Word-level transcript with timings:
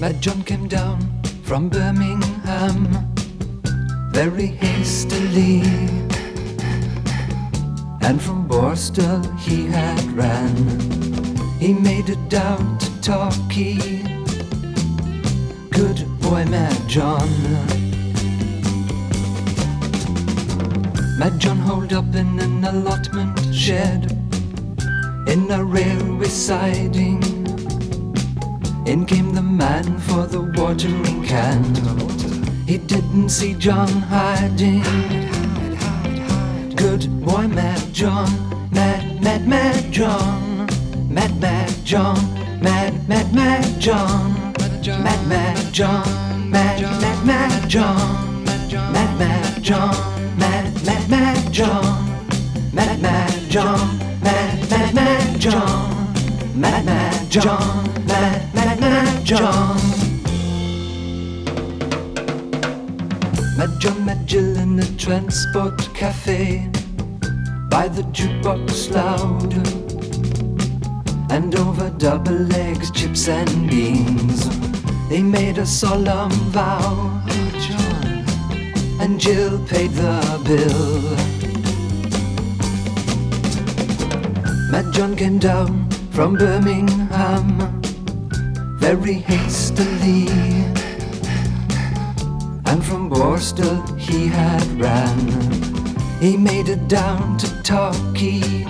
Mad 0.00 0.22
John 0.22 0.42
came 0.44 0.66
down 0.66 0.98
from 1.42 1.68
Birmingham 1.68 2.88
very 4.12 4.46
hastily, 4.46 5.60
and 8.00 8.18
from 8.18 8.48
Borstal 8.48 9.22
he 9.38 9.66
had 9.66 10.02
ran. 10.12 10.56
He 11.58 11.74
made 11.74 12.08
it 12.08 12.30
down 12.30 12.78
to 12.78 13.00
Torquay. 13.02 13.76
Good 15.68 16.06
boy, 16.22 16.46
Mad 16.46 16.88
John. 16.88 17.28
Mad 21.18 21.38
John 21.38 21.58
holed 21.58 21.92
up 21.92 22.14
in 22.14 22.40
an 22.40 22.64
allotment 22.64 23.54
shed 23.54 24.12
in 25.26 25.50
a 25.50 25.62
railway 25.62 26.28
siding. 26.28 27.39
In 28.86 29.04
came 29.06 29.34
the 29.34 29.42
man 29.42 29.98
for 29.98 30.26
the 30.26 30.40
watering 30.40 31.22
can. 31.24 31.62
He 32.66 32.78
didn't 32.78 33.28
see 33.28 33.54
John 33.54 33.88
hiding. 33.88 34.82
Good 36.76 37.08
boy, 37.24 37.46
Mad 37.48 37.92
John. 37.92 38.28
Mad, 38.72 39.20
mad, 39.22 39.46
mad 39.46 39.92
John. 39.92 40.66
Mad, 41.08 41.40
mad 41.40 41.72
John. 41.84 42.16
Mad, 42.60 43.08
mad, 43.08 43.34
mad 43.34 43.80
John. 43.80 44.52
Mad, 44.54 45.26
mad 45.28 45.72
John. 45.72 46.50
Mad, 46.50 46.80
mad, 47.00 47.26
mad 47.26 47.68
John. 47.68 48.44
Mad, 48.44 49.18
mad 49.18 49.62
John. 49.62 50.36
Mad, 50.38 50.84
mad, 50.86 51.10
mad 51.10 51.52
John. 51.52 52.10
Mad, 52.72 53.02
mad 53.02 53.50
John. 53.50 53.98
Mad, 54.22 54.70
mad, 54.70 54.94
mad 54.94 55.40
John. 55.40 56.14
Mad, 56.54 56.84
mad 56.84 57.30
John. 57.30 58.06
Mad, 58.06 58.49
John. 59.24 59.76
Mad 63.56 63.70
John 63.78 64.04
met 64.04 64.24
Jill 64.26 64.56
in 64.56 64.76
the 64.76 64.90
transport 64.96 65.78
cafe 65.94 66.68
by 67.68 67.88
the 67.88 68.02
jukebox 68.12 68.90
loud 68.90 69.52
and 71.30 71.54
over 71.54 71.90
double 71.90 72.52
eggs, 72.54 72.90
chips 72.90 73.28
and 73.28 73.68
beans. 73.68 74.48
They 75.08 75.22
made 75.22 75.58
a 75.58 75.66
solemn 75.66 76.32
vow, 76.50 77.22
John, 77.60 78.24
and 79.00 79.20
Jill 79.20 79.64
paid 79.66 79.90
the 79.92 80.40
bill. 80.44 81.02
Mad 84.70 84.92
John 84.92 85.14
came 85.16 85.38
down 85.38 85.88
from 86.10 86.34
Birmingham 86.34 87.79
very 88.96 89.14
hastily. 89.14 90.26
And 92.66 92.84
from 92.84 93.08
Borstal 93.08 93.78
he 93.96 94.26
had 94.26 94.66
ran. 94.80 95.16
He 96.20 96.36
made 96.36 96.68
it 96.68 96.88
down 96.88 97.38
to 97.38 97.46
Torquay. 97.62 98.64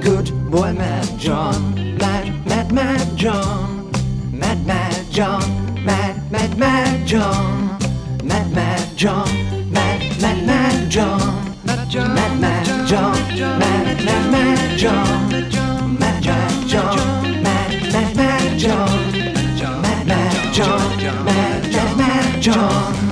Good 0.00 0.28
boy, 0.50 0.72
Mad 0.72 1.08
John. 1.20 1.96
Mad, 1.98 2.26
mad, 2.46 2.72
mad 2.72 3.16
John. 3.16 3.92
Mad, 4.32 4.66
mad 4.66 5.06
John. 5.08 5.48
Mad, 5.84 6.16
mad, 6.32 6.58
mad 6.58 7.06
John. 7.06 7.78
Mad, 8.24 8.52
mad 8.52 8.96
John. 8.96 9.28
Mad, 9.70 10.00
mad, 10.20 10.46
mad 10.46 10.90
John. 10.90 11.54
Mad, 11.64 11.94
mad, 11.94 12.40
mad 12.40 12.88
John. 12.88 13.14
Mad, 13.38 14.04
mad, 14.04 14.30
mad 14.32 14.78
John. 14.78 15.17
John. 22.40 23.07